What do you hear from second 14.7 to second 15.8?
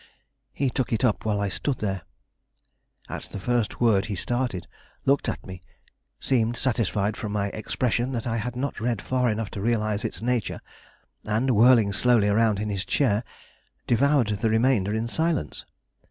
in silence.